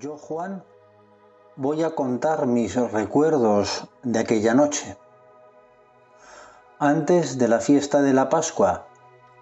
Yo, 0.00 0.16
Juan, 0.16 0.62
voy 1.56 1.82
a 1.82 1.96
contar 1.96 2.46
mis 2.46 2.76
recuerdos 2.76 3.88
de 4.04 4.20
aquella 4.20 4.54
noche. 4.54 4.96
Antes 6.78 7.36
de 7.36 7.48
la 7.48 7.58
fiesta 7.58 8.00
de 8.00 8.12
la 8.12 8.28
Pascua, 8.28 8.86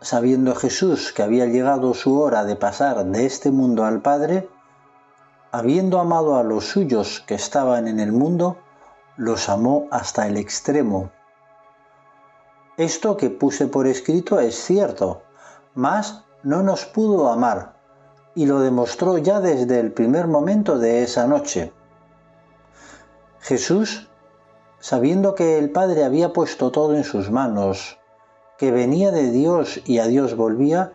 sabiendo 0.01 0.55
Jesús 0.55 1.13
que 1.13 1.23
había 1.23 1.45
llegado 1.45 1.93
su 1.93 2.19
hora 2.19 2.47
de 2.47 2.57
pasar 2.57 3.05
de 3.05 3.27
este 3.27 3.51
mundo 3.51 3.85
al 3.85 4.01
Padre, 4.01 4.49
habiendo 5.53 6.01
amado 6.01 6.39
a 6.39 6.43
los 6.43 6.65
suyos 6.65 7.23
que 7.27 7.35
estaban 7.35 7.87
en 7.87 8.01
el 8.01 8.13
mundo, 8.13 8.57
los 9.19 9.51
amó 9.51 9.89
hasta 9.91 10.27
el 10.27 10.39
extremo. 10.39 11.11
Esto 12.79 13.19
que 13.19 13.29
puse 13.29 13.67
por 13.67 13.87
escrito 13.87 14.41
es 14.41 14.55
cierto, 14.55 15.21
mas 15.75 16.25
no 16.43 16.63
nos 16.63 16.87
pudo 16.87 17.29
amar 17.29 17.76
y 18.37 18.45
lo 18.45 18.61
demostró 18.61 19.17
ya 19.17 19.41
desde 19.41 19.81
el 19.81 19.93
primer 19.93 20.27
momento 20.27 20.79
de 20.79 21.03
esa 21.03 21.27
noche. 21.27 21.73
Jesús, 23.41 24.11
sabiendo 24.79 25.35
que 25.35 25.59
el 25.59 25.71
Padre 25.71 26.05
había 26.05 26.35
puesto 26.35 26.71
todo 26.71 26.95
en 26.95 27.03
sus 27.03 27.31
manos, 27.31 27.99
que 28.59 28.71
venía 28.71 29.11
de 29.11 29.31
Dios 29.31 29.81
y 29.87 30.01
a 30.01 30.07
Dios 30.07 30.37
volvía, 30.37 30.93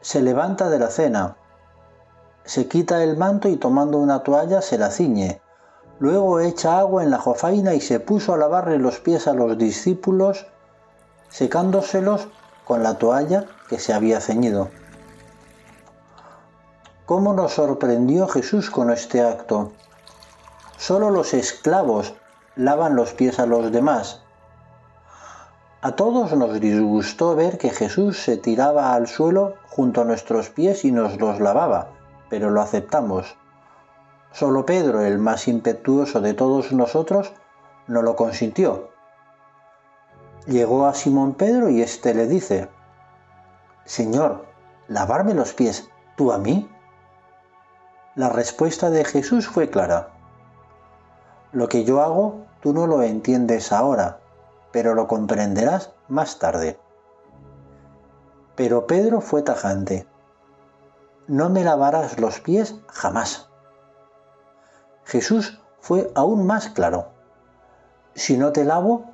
se 0.00 0.22
levanta 0.22 0.70
de 0.70 0.80
la 0.80 0.88
cena, 0.88 1.36
se 2.44 2.66
quita 2.66 3.04
el 3.04 3.16
manto 3.16 3.48
y 3.48 3.56
tomando 3.56 3.98
una 3.98 4.24
toalla 4.24 4.60
se 4.60 4.76
la 4.76 4.90
ciñe, 4.90 5.40
luego 6.00 6.40
echa 6.40 6.80
agua 6.80 7.04
en 7.04 7.12
la 7.12 7.18
jofaina 7.18 7.74
y 7.74 7.80
se 7.80 8.00
puso 8.00 8.34
a 8.34 8.38
lavarle 8.38 8.78
los 8.78 8.98
pies 8.98 9.28
a 9.28 9.34
los 9.34 9.56
discípulos, 9.56 10.46
secándoselos 11.28 12.26
con 12.64 12.82
la 12.82 12.98
toalla 12.98 13.46
que 13.68 13.78
se 13.78 13.92
había 13.92 14.20
ceñido. 14.20 14.68
¿Cómo 17.12 17.34
nos 17.34 17.52
sorprendió 17.52 18.26
Jesús 18.26 18.70
con 18.70 18.90
este 18.90 19.20
acto? 19.20 19.72
Solo 20.78 21.10
los 21.10 21.34
esclavos 21.34 22.14
lavan 22.56 22.96
los 22.96 23.12
pies 23.12 23.38
a 23.38 23.44
los 23.44 23.70
demás. 23.70 24.22
A 25.82 25.92
todos 25.92 26.32
nos 26.32 26.58
disgustó 26.58 27.36
ver 27.36 27.58
que 27.58 27.68
Jesús 27.68 28.18
se 28.18 28.38
tiraba 28.38 28.94
al 28.94 29.08
suelo 29.08 29.56
junto 29.68 30.00
a 30.00 30.04
nuestros 30.06 30.48
pies 30.48 30.86
y 30.86 30.90
nos 30.90 31.20
los 31.20 31.38
lavaba, 31.38 31.88
pero 32.30 32.48
lo 32.48 32.62
aceptamos. 32.62 33.36
Solo 34.32 34.64
Pedro, 34.64 35.02
el 35.02 35.18
más 35.18 35.48
impetuoso 35.48 36.22
de 36.22 36.32
todos 36.32 36.72
nosotros, 36.72 37.34
no 37.88 38.00
lo 38.00 38.16
consintió. 38.16 38.88
Llegó 40.46 40.86
a 40.86 40.94
Simón 40.94 41.34
Pedro 41.34 41.68
y 41.68 41.82
éste 41.82 42.14
le 42.14 42.26
dice, 42.26 42.70
Señor, 43.84 44.46
¿lavarme 44.88 45.34
los 45.34 45.52
pies 45.52 45.90
tú 46.16 46.32
a 46.32 46.38
mí? 46.38 46.71
La 48.14 48.28
respuesta 48.28 48.90
de 48.90 49.06
Jesús 49.06 49.48
fue 49.48 49.70
clara. 49.70 50.10
Lo 51.50 51.68
que 51.70 51.84
yo 51.84 52.02
hago 52.02 52.44
tú 52.60 52.74
no 52.74 52.86
lo 52.86 53.00
entiendes 53.02 53.72
ahora, 53.72 54.18
pero 54.70 54.94
lo 54.94 55.08
comprenderás 55.08 55.92
más 56.08 56.38
tarde. 56.38 56.78
Pero 58.54 58.86
Pedro 58.86 59.22
fue 59.22 59.40
tajante. 59.40 60.06
No 61.26 61.48
me 61.48 61.64
lavarás 61.64 62.20
los 62.20 62.38
pies 62.40 62.74
jamás. 62.88 63.48
Jesús 65.04 65.58
fue 65.80 66.12
aún 66.14 66.46
más 66.46 66.68
claro. 66.68 67.06
Si 68.14 68.36
no 68.36 68.52
te 68.52 68.64
lavo, 68.64 69.06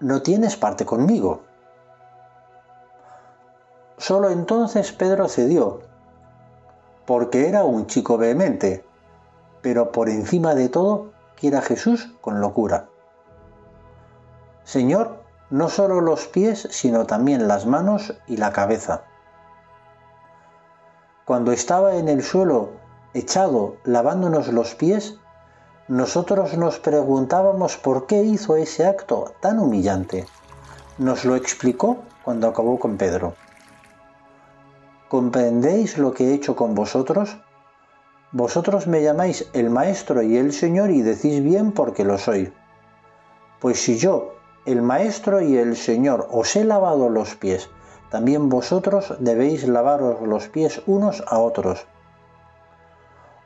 no 0.00 0.22
tienes 0.22 0.56
parte 0.56 0.84
conmigo. 0.84 1.42
Solo 3.98 4.30
entonces 4.30 4.90
Pedro 4.90 5.28
cedió 5.28 5.91
porque 7.06 7.48
era 7.48 7.64
un 7.64 7.86
chico 7.86 8.18
vehemente, 8.18 8.84
pero 9.60 9.92
por 9.92 10.08
encima 10.08 10.54
de 10.54 10.68
todo 10.68 11.12
quiere 11.36 11.56
a 11.56 11.62
Jesús 11.62 12.14
con 12.20 12.40
locura. 12.40 12.88
Señor, 14.64 15.22
no 15.50 15.68
solo 15.68 16.00
los 16.00 16.26
pies, 16.28 16.68
sino 16.70 17.06
también 17.06 17.48
las 17.48 17.66
manos 17.66 18.14
y 18.26 18.36
la 18.36 18.52
cabeza. 18.52 19.02
Cuando 21.24 21.52
estaba 21.52 21.96
en 21.96 22.08
el 22.08 22.22
suelo, 22.22 22.70
echado, 23.14 23.76
lavándonos 23.84 24.48
los 24.48 24.74
pies, 24.74 25.16
nosotros 25.88 26.56
nos 26.56 26.78
preguntábamos 26.78 27.76
por 27.76 28.06
qué 28.06 28.22
hizo 28.22 28.56
ese 28.56 28.86
acto 28.86 29.32
tan 29.40 29.58
humillante. 29.58 30.26
Nos 30.98 31.24
lo 31.24 31.36
explicó 31.36 31.98
cuando 32.24 32.48
acabó 32.48 32.78
con 32.78 32.96
Pedro. 32.96 33.34
¿Comprendéis 35.12 35.98
lo 35.98 36.14
que 36.14 36.24
he 36.24 36.32
hecho 36.32 36.56
con 36.56 36.74
vosotros? 36.74 37.36
Vosotros 38.30 38.86
me 38.86 39.02
llamáis 39.02 39.46
el 39.52 39.68
Maestro 39.68 40.22
y 40.22 40.38
el 40.38 40.54
Señor 40.54 40.88
y 40.90 41.02
decís 41.02 41.44
bien 41.44 41.72
porque 41.72 42.02
lo 42.02 42.16
soy. 42.16 42.50
Pues 43.60 43.78
si 43.78 43.98
yo, 43.98 44.36
el 44.64 44.80
Maestro 44.80 45.42
y 45.42 45.58
el 45.58 45.76
Señor, 45.76 46.28
os 46.30 46.56
he 46.56 46.64
lavado 46.64 47.10
los 47.10 47.34
pies, 47.34 47.68
también 48.08 48.48
vosotros 48.48 49.14
debéis 49.18 49.68
lavaros 49.68 50.22
los 50.22 50.48
pies 50.48 50.80
unos 50.86 51.22
a 51.26 51.40
otros. 51.40 51.86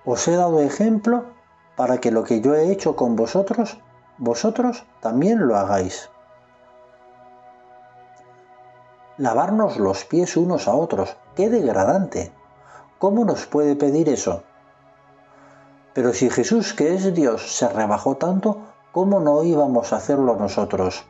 Os 0.04 0.28
he 0.28 0.36
dado 0.36 0.60
ejemplo 0.60 1.24
para 1.74 1.98
que 1.98 2.12
lo 2.12 2.22
que 2.22 2.40
yo 2.42 2.54
he 2.54 2.70
hecho 2.70 2.94
con 2.94 3.16
vosotros, 3.16 3.76
vosotros 4.18 4.84
también 5.00 5.48
lo 5.48 5.56
hagáis 5.56 6.10
lavarnos 9.18 9.78
los 9.78 10.04
pies 10.04 10.36
unos 10.36 10.68
a 10.68 10.74
otros. 10.74 11.16
¡Qué 11.36 11.50
degradante! 11.50 12.32
¿Cómo 12.98 13.24
nos 13.24 13.46
puede 13.46 13.76
pedir 13.76 14.08
eso? 14.08 14.42
Pero 15.92 16.12
si 16.12 16.30
Jesús, 16.30 16.72
que 16.72 16.94
es 16.94 17.14
Dios, 17.14 17.54
se 17.56 17.68
rebajó 17.68 18.16
tanto, 18.16 18.62
¿cómo 18.90 19.20
no 19.20 19.44
íbamos 19.44 19.92
a 19.92 19.96
hacerlo 19.96 20.36
nosotros? 20.36 21.04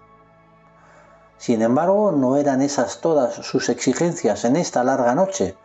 Sin 1.39 1.63
embargo, 1.63 2.13
no 2.13 2.37
eran 2.37 2.61
esas 2.61 3.01
todas 3.01 3.35
sus 3.35 3.69
exigencias 3.69 4.45
en 4.45 4.57
esta 4.57 4.85
larga 4.85 5.15
noche, 5.15 5.57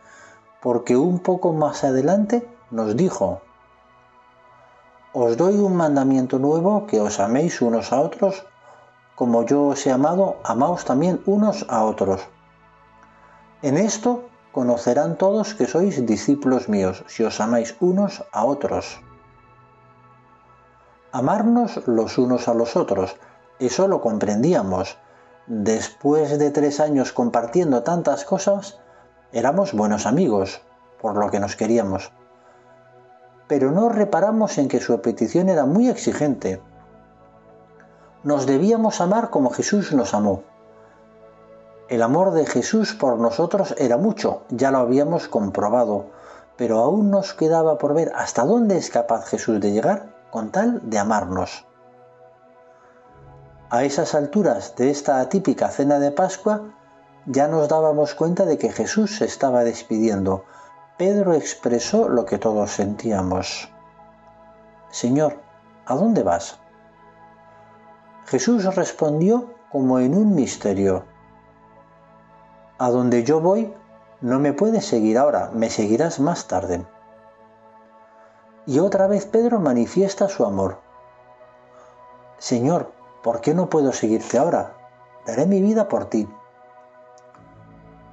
porque 0.62 0.96
un 0.96 1.18
poco 1.18 1.52
más 1.52 1.84
adelante 1.84 2.48
nos 2.70 2.96
dijo, 2.96 3.42
Os 5.12 5.36
doy 5.36 5.56
un 5.56 5.76
mandamiento 5.76 6.38
nuevo, 6.38 6.86
que 6.86 7.00
os 7.00 7.20
améis 7.20 7.60
unos 7.60 7.92
a 7.92 8.00
otros 8.00 8.46
como 9.14 9.44
yo 9.44 9.66
os 9.66 9.86
he 9.86 9.92
amado, 9.92 10.36
amaos 10.42 10.84
también 10.84 11.22
unos 11.26 11.66
a 11.68 11.84
otros. 11.84 12.22
En 13.60 13.76
esto 13.76 14.24
conocerán 14.52 15.16
todos 15.16 15.54
que 15.54 15.66
sois 15.66 16.04
discípulos 16.06 16.68
míos, 16.68 17.04
si 17.08 17.24
os 17.24 17.40
amáis 17.40 17.74
unos 17.80 18.24
a 18.32 18.44
otros. 18.44 19.00
Amarnos 21.10 21.86
los 21.86 22.18
unos 22.18 22.48
a 22.48 22.54
los 22.54 22.76
otros, 22.76 23.16
eso 23.58 23.88
lo 23.88 24.00
comprendíamos. 24.00 24.98
Después 25.46 26.38
de 26.38 26.50
tres 26.50 26.80
años 26.80 27.12
compartiendo 27.12 27.82
tantas 27.82 28.24
cosas, 28.24 28.78
éramos 29.32 29.72
buenos 29.72 30.06
amigos, 30.06 30.60
por 31.00 31.16
lo 31.16 31.30
que 31.30 31.40
nos 31.40 31.56
queríamos. 31.56 32.12
Pero 33.48 33.72
no 33.72 33.88
reparamos 33.88 34.58
en 34.58 34.68
que 34.68 34.80
su 34.80 35.00
petición 35.00 35.48
era 35.48 35.66
muy 35.66 35.88
exigente, 35.88 36.60
nos 38.24 38.46
debíamos 38.46 39.00
amar 39.00 39.30
como 39.30 39.50
Jesús 39.50 39.92
nos 39.92 40.14
amó. 40.14 40.44
El 41.88 42.02
amor 42.02 42.32
de 42.32 42.46
Jesús 42.46 42.94
por 42.94 43.18
nosotros 43.18 43.74
era 43.78 43.96
mucho, 43.96 44.44
ya 44.48 44.70
lo 44.70 44.78
habíamos 44.78 45.28
comprobado, 45.28 46.06
pero 46.56 46.78
aún 46.78 47.10
nos 47.10 47.34
quedaba 47.34 47.78
por 47.78 47.94
ver 47.94 48.12
hasta 48.14 48.44
dónde 48.44 48.78
es 48.78 48.90
capaz 48.90 49.26
Jesús 49.26 49.60
de 49.60 49.72
llegar 49.72 50.14
con 50.30 50.50
tal 50.50 50.88
de 50.88 50.98
amarnos. 50.98 51.66
A 53.68 53.84
esas 53.84 54.14
alturas 54.14 54.76
de 54.76 54.90
esta 54.90 55.20
atípica 55.20 55.68
cena 55.68 55.98
de 55.98 56.10
Pascua, 56.10 56.74
ya 57.26 57.48
nos 57.48 57.68
dábamos 57.68 58.14
cuenta 58.14 58.44
de 58.44 58.58
que 58.58 58.70
Jesús 58.70 59.16
se 59.16 59.24
estaba 59.24 59.64
despidiendo. 59.64 60.44
Pedro 60.98 61.34
expresó 61.34 62.08
lo 62.08 62.24
que 62.24 62.38
todos 62.38 62.70
sentíamos. 62.70 63.70
Señor, 64.90 65.40
¿a 65.86 65.94
dónde 65.94 66.22
vas? 66.22 66.58
Jesús 68.26 68.74
respondió 68.74 69.54
como 69.70 69.98
en 69.98 70.14
un 70.14 70.34
misterio. 70.34 71.04
A 72.82 72.90
donde 72.90 73.22
yo 73.22 73.40
voy, 73.40 73.72
no 74.22 74.40
me 74.40 74.54
puedes 74.54 74.84
seguir 74.84 75.16
ahora, 75.16 75.52
me 75.54 75.70
seguirás 75.70 76.18
más 76.18 76.48
tarde. 76.48 76.84
Y 78.66 78.80
otra 78.80 79.06
vez 79.06 79.24
Pedro 79.24 79.60
manifiesta 79.60 80.28
su 80.28 80.44
amor. 80.44 80.78
Señor, 82.38 82.90
¿por 83.22 83.40
qué 83.40 83.54
no 83.54 83.70
puedo 83.70 83.92
seguirte 83.92 84.36
ahora? 84.36 84.74
Daré 85.24 85.46
mi 85.46 85.62
vida 85.62 85.86
por 85.86 86.06
ti. 86.06 86.28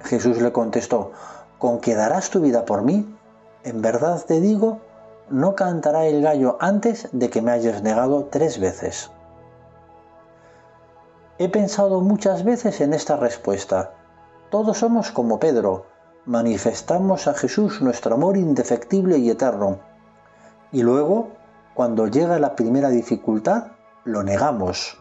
Jesús 0.04 0.40
le 0.40 0.52
contestó, 0.52 1.10
¿con 1.58 1.80
que 1.80 1.96
darás 1.96 2.30
tu 2.30 2.40
vida 2.40 2.64
por 2.64 2.82
mí? 2.82 3.12
En 3.64 3.82
verdad 3.82 4.24
te 4.24 4.40
digo, 4.40 4.78
no 5.30 5.56
cantará 5.56 6.06
el 6.06 6.22
gallo 6.22 6.58
antes 6.60 7.08
de 7.10 7.28
que 7.28 7.42
me 7.42 7.50
hayas 7.50 7.82
negado 7.82 8.26
tres 8.26 8.60
veces. 8.60 9.10
He 11.38 11.48
pensado 11.48 12.02
muchas 12.02 12.44
veces 12.44 12.80
en 12.80 12.94
esta 12.94 13.16
respuesta. 13.16 13.94
Todos 14.50 14.78
somos 14.78 15.12
como 15.12 15.38
Pedro, 15.38 15.86
manifestamos 16.26 17.28
a 17.28 17.34
Jesús 17.34 17.80
nuestro 17.80 18.16
amor 18.16 18.36
indefectible 18.36 19.18
y 19.18 19.30
eterno. 19.30 19.78
Y 20.72 20.82
luego, 20.82 21.28
cuando 21.72 22.08
llega 22.08 22.40
la 22.40 22.56
primera 22.56 22.88
dificultad, 22.88 23.68
lo 24.02 24.24
negamos. 24.24 24.98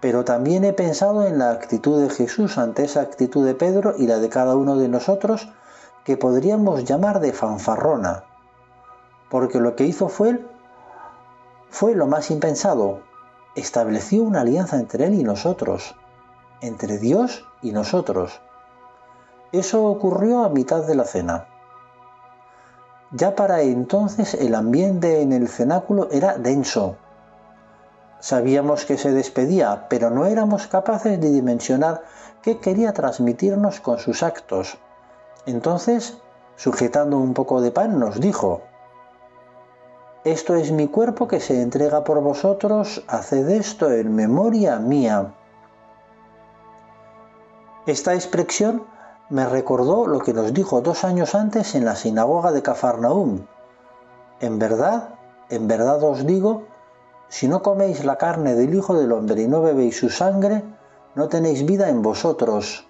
Pero 0.00 0.24
también 0.24 0.64
he 0.64 0.72
pensado 0.72 1.26
en 1.26 1.38
la 1.40 1.50
actitud 1.50 2.00
de 2.00 2.10
Jesús 2.10 2.58
ante 2.58 2.84
esa 2.84 3.00
actitud 3.00 3.44
de 3.44 3.56
Pedro 3.56 3.94
y 3.98 4.06
la 4.06 4.18
de 4.18 4.28
cada 4.28 4.54
uno 4.54 4.76
de 4.76 4.88
nosotros 4.88 5.48
que 6.04 6.16
podríamos 6.16 6.84
llamar 6.84 7.18
de 7.18 7.32
fanfarrona, 7.32 8.22
porque 9.30 9.58
lo 9.58 9.74
que 9.74 9.84
hizo 9.84 10.08
fue, 10.08 10.46
fue 11.70 11.96
lo 11.96 12.06
más 12.06 12.30
impensado, 12.30 13.00
estableció 13.56 14.22
una 14.22 14.42
alianza 14.42 14.78
entre 14.78 15.06
él 15.06 15.14
y 15.14 15.24
nosotros, 15.24 15.96
entre 16.60 16.98
Dios 16.98 17.44
y 17.62 17.72
nosotros. 17.72 18.40
Eso 19.52 19.84
ocurrió 19.84 20.44
a 20.44 20.48
mitad 20.48 20.84
de 20.84 20.94
la 20.94 21.04
cena. 21.04 21.46
Ya 23.12 23.36
para 23.36 23.62
entonces 23.62 24.34
el 24.34 24.54
ambiente 24.56 25.22
en 25.22 25.32
el 25.32 25.46
cenáculo 25.46 26.08
era 26.10 26.36
denso. 26.36 26.96
Sabíamos 28.18 28.84
que 28.86 28.98
se 28.98 29.12
despedía, 29.12 29.86
pero 29.88 30.10
no 30.10 30.26
éramos 30.26 30.66
capaces 30.66 31.20
de 31.20 31.30
dimensionar 31.30 32.02
qué 32.42 32.58
quería 32.58 32.92
transmitirnos 32.92 33.80
con 33.80 33.98
sus 33.98 34.22
actos. 34.22 34.78
Entonces, 35.46 36.18
sujetando 36.56 37.18
un 37.18 37.34
poco 37.34 37.60
de 37.60 37.70
pan, 37.70 38.00
nos 38.00 38.18
dijo, 38.20 38.62
Esto 40.24 40.56
es 40.56 40.72
mi 40.72 40.88
cuerpo 40.88 41.28
que 41.28 41.38
se 41.38 41.62
entrega 41.62 42.02
por 42.02 42.20
vosotros, 42.20 43.04
haced 43.06 43.48
esto 43.50 43.92
en 43.92 44.14
memoria 44.14 44.78
mía. 44.78 45.34
Esta 47.86 48.14
expresión 48.14 48.84
me 49.28 49.44
recordó 49.44 50.06
lo 50.06 50.20
que 50.20 50.32
nos 50.32 50.54
dijo 50.54 50.80
dos 50.80 51.04
años 51.04 51.34
antes 51.34 51.74
en 51.74 51.84
la 51.84 51.96
sinagoga 51.96 52.50
de 52.50 52.62
Cafarnaum. 52.62 53.40
En 54.40 54.58
verdad, 54.58 55.10
en 55.50 55.68
verdad 55.68 56.02
os 56.02 56.24
digo, 56.24 56.62
si 57.28 57.46
no 57.46 57.60
coméis 57.62 58.02
la 58.06 58.16
carne 58.16 58.54
del 58.54 58.74
Hijo 58.74 58.94
del 58.94 59.12
Hombre 59.12 59.42
y 59.42 59.48
no 59.48 59.60
bebéis 59.60 59.98
su 59.98 60.08
sangre, 60.08 60.64
no 61.14 61.28
tenéis 61.28 61.66
vida 61.66 61.90
en 61.90 62.00
vosotros. 62.00 62.88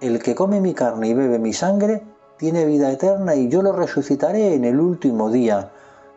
El 0.00 0.22
que 0.22 0.34
come 0.34 0.62
mi 0.62 0.72
carne 0.72 1.08
y 1.08 1.14
bebe 1.14 1.38
mi 1.38 1.52
sangre, 1.52 2.02
tiene 2.38 2.64
vida 2.64 2.90
eterna 2.90 3.34
y 3.34 3.50
yo 3.50 3.60
lo 3.60 3.72
resucitaré 3.72 4.54
en 4.54 4.64
el 4.64 4.80
último 4.80 5.30
día. 5.30 5.72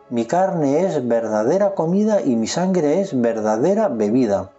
Mi 0.08 0.24
carne 0.24 0.86
es 0.86 1.06
verdadera 1.06 1.74
comida 1.74 2.22
y 2.22 2.34
mi 2.36 2.46
sangre 2.46 3.02
es 3.02 3.20
verdadera 3.20 3.88
bebida. 3.88 4.52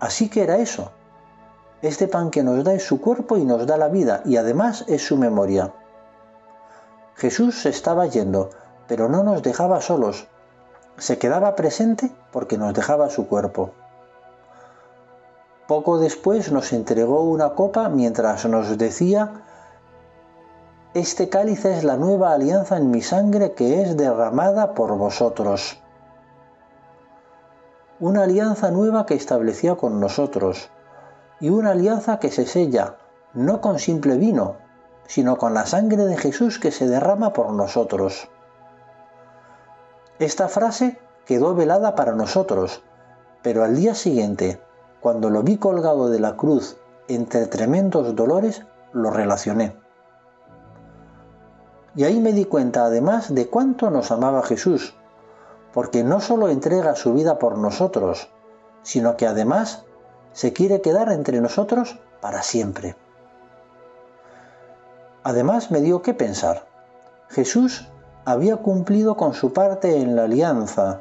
Así 0.00 0.28
que 0.28 0.42
era 0.42 0.56
eso, 0.56 0.90
este 1.82 2.08
pan 2.08 2.30
que 2.30 2.42
nos 2.42 2.64
da 2.64 2.72
es 2.72 2.86
su 2.86 3.00
cuerpo 3.00 3.36
y 3.36 3.44
nos 3.44 3.66
da 3.66 3.76
la 3.76 3.88
vida 3.88 4.22
y 4.24 4.36
además 4.36 4.84
es 4.88 5.06
su 5.06 5.16
memoria. 5.16 5.72
Jesús 7.14 7.60
se 7.60 7.68
estaba 7.68 8.06
yendo, 8.06 8.50
pero 8.88 9.08
no 9.08 9.22
nos 9.22 9.42
dejaba 9.42 9.80
solos. 9.80 10.26
Se 10.96 11.18
quedaba 11.18 11.54
presente 11.56 12.10
porque 12.32 12.58
nos 12.58 12.74
dejaba 12.74 13.10
su 13.10 13.26
cuerpo. 13.26 13.72
Poco 15.68 15.98
después 15.98 16.52
nos 16.52 16.72
entregó 16.72 17.22
una 17.22 17.54
copa 17.54 17.88
mientras 17.88 18.44
nos 18.46 18.76
decía, 18.76 19.42
Este 20.94 21.28
cáliz 21.28 21.64
es 21.64 21.84
la 21.84 21.96
nueva 21.96 22.32
alianza 22.32 22.76
en 22.76 22.90
mi 22.90 23.02
sangre 23.02 23.52
que 23.52 23.82
es 23.82 23.96
derramada 23.96 24.74
por 24.74 24.96
vosotros. 24.96 25.78
Una 28.00 28.24
alianza 28.24 28.70
nueva 28.70 29.06
que 29.06 29.14
establecía 29.14 29.76
con 29.76 30.00
nosotros 30.00 30.70
y 31.40 31.50
una 31.50 31.72
alianza 31.72 32.18
que 32.18 32.30
se 32.30 32.46
sella 32.46 32.96
no 33.34 33.60
con 33.60 33.78
simple 33.78 34.16
vino, 34.16 34.56
sino 35.06 35.36
con 35.36 35.54
la 35.54 35.66
sangre 35.66 36.04
de 36.04 36.16
Jesús 36.16 36.58
que 36.58 36.70
se 36.70 36.86
derrama 36.86 37.32
por 37.32 37.52
nosotros. 37.52 38.28
Esta 40.18 40.48
frase 40.48 40.98
quedó 41.26 41.54
velada 41.54 41.94
para 41.94 42.12
nosotros, 42.12 42.82
pero 43.42 43.64
al 43.64 43.76
día 43.76 43.94
siguiente, 43.94 44.60
cuando 45.00 45.30
lo 45.30 45.42
vi 45.42 45.58
colgado 45.58 46.08
de 46.08 46.20
la 46.20 46.36
cruz 46.36 46.76
entre 47.08 47.46
tremendos 47.46 48.14
dolores, 48.14 48.64
lo 48.92 49.10
relacioné. 49.10 49.76
Y 51.96 52.04
ahí 52.04 52.20
me 52.20 52.32
di 52.32 52.44
cuenta 52.44 52.86
además 52.86 53.34
de 53.34 53.48
cuánto 53.48 53.90
nos 53.90 54.10
amaba 54.10 54.42
Jesús, 54.42 54.94
porque 55.72 56.04
no 56.04 56.20
solo 56.20 56.48
entrega 56.48 56.94
su 56.94 57.12
vida 57.12 57.38
por 57.38 57.58
nosotros, 57.58 58.28
sino 58.82 59.16
que 59.16 59.26
además 59.26 59.84
se 60.34 60.52
quiere 60.52 60.82
quedar 60.82 61.10
entre 61.10 61.40
nosotros 61.40 61.98
para 62.20 62.42
siempre. 62.42 62.96
Además 65.22 65.70
me 65.70 65.80
dio 65.80 66.02
que 66.02 66.12
pensar. 66.12 66.66
Jesús 67.28 67.88
había 68.26 68.56
cumplido 68.58 69.16
con 69.16 69.32
su 69.32 69.52
parte 69.52 69.96
en 70.00 70.16
la 70.16 70.24
alianza 70.24 71.00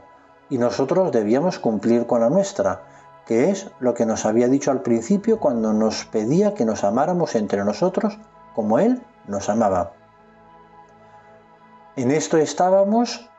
y 0.50 0.58
nosotros 0.58 1.12
debíamos 1.12 1.60
cumplir 1.60 2.06
con 2.06 2.22
la 2.22 2.30
nuestra, 2.30 2.84
que 3.26 3.50
es 3.50 3.70
lo 3.80 3.94
que 3.94 4.06
nos 4.06 4.26
había 4.26 4.48
dicho 4.48 4.72
al 4.72 4.82
principio 4.82 5.40
cuando 5.40 5.74
nos 5.74 6.06
pedía 6.06 6.54
que 6.54 6.64
nos 6.64 6.84
amáramos 6.84 7.36
entre 7.36 7.66
nosotros 7.66 8.18
como 8.54 8.80
Él 8.80 9.02
nos 9.28 9.50
amaba. 9.50 9.94
En 11.96 12.12
esto 12.12 12.38
estábamos 12.38 13.30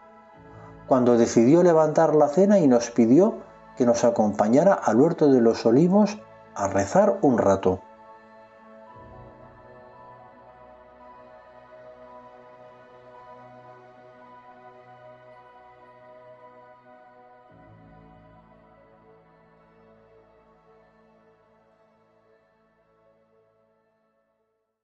cuando 0.86 1.16
decidió 1.16 1.62
levantar 1.62 2.14
la 2.14 2.28
cena 2.28 2.58
y 2.58 2.66
nos 2.66 2.90
pidió 2.90 3.38
que 3.76 3.86
nos 3.86 4.04
acompañara 4.04 4.74
al 4.74 5.00
huerto 5.00 5.30
de 5.30 5.40
los 5.40 5.66
olivos 5.66 6.18
a 6.54 6.68
rezar 6.68 7.18
un 7.22 7.38
rato. 7.38 7.80